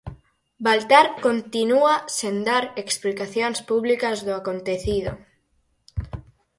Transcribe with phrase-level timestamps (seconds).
[0.67, 5.11] Baltar continúa sen dar explicacións públicas do acontecido.